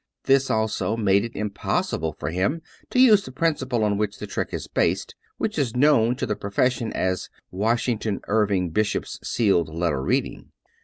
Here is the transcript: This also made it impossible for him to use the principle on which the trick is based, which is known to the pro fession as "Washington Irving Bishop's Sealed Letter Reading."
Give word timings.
This 0.23 0.49
also 0.49 0.97
made 0.97 1.23
it 1.23 1.35
impossible 1.35 2.13
for 2.13 2.31
him 2.31 2.63
to 2.89 2.99
use 2.99 3.23
the 3.23 3.31
principle 3.31 3.83
on 3.83 3.99
which 3.99 4.17
the 4.17 4.25
trick 4.25 4.49
is 4.51 4.65
based, 4.65 5.13
which 5.37 5.59
is 5.59 5.75
known 5.75 6.15
to 6.15 6.25
the 6.25 6.35
pro 6.35 6.49
fession 6.49 6.91
as 6.93 7.29
"Washington 7.51 8.19
Irving 8.27 8.71
Bishop's 8.71 9.19
Sealed 9.21 9.69
Letter 9.69 10.01
Reading." 10.01 10.53